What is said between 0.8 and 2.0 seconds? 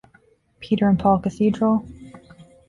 and Paul Cathedral.